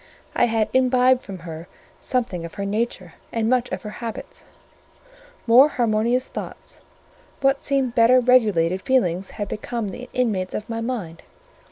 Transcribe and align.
I 0.35 0.45
had 0.45 0.69
imbibed 0.73 1.21
from 1.21 1.37
her 1.45 1.67
something 1.99 2.43
of 2.43 2.55
her 2.55 2.65
nature 2.65 3.13
and 3.31 3.47
much 3.47 3.71
of 3.71 3.83
her 3.83 3.91
habits: 4.01 4.45
more 5.45 5.69
harmonious 5.69 6.27
thoughts: 6.27 6.81
what 7.41 7.63
seemed 7.63 7.93
better 7.93 8.19
regulated 8.19 8.81
feelings 8.81 9.29
had 9.37 9.47
become 9.47 9.89
the 9.89 10.09
inmates 10.11 10.55
of 10.55 10.67
my 10.67 10.81
mind. 10.81 11.21